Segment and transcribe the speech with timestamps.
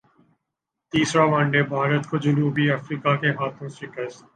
[0.93, 4.23] تیسرا one day Bharat کو جنوبی افریقا کے ہاتھوں شکست